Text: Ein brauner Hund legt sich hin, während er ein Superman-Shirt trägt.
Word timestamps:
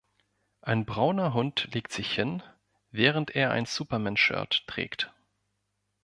Ein 0.61 0.85
brauner 0.87 1.35
Hund 1.35 1.67
legt 1.75 1.91
sich 1.91 2.11
hin, 2.11 2.41
während 2.89 3.35
er 3.35 3.51
ein 3.51 3.67
Superman-Shirt 3.67 4.63
trägt. 4.65 5.13